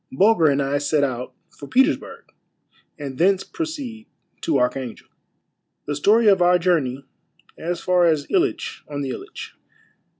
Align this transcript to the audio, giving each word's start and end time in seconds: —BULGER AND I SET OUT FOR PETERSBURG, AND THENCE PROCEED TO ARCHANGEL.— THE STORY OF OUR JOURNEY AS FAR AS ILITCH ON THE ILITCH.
—BULGER 0.19 0.47
AND 0.47 0.63
I 0.63 0.79
SET 0.79 1.03
OUT 1.03 1.31
FOR 1.51 1.67
PETERSBURG, 1.67 2.33
AND 2.97 3.19
THENCE 3.19 3.43
PROCEED 3.43 4.07
TO 4.41 4.57
ARCHANGEL.— 4.57 5.05
THE 5.85 5.95
STORY 5.95 6.25
OF 6.25 6.41
OUR 6.41 6.57
JOURNEY 6.57 7.05
AS 7.59 7.81
FAR 7.81 8.07
AS 8.07 8.25
ILITCH 8.31 8.81
ON 8.87 9.01
THE 9.03 9.09
ILITCH. 9.11 9.53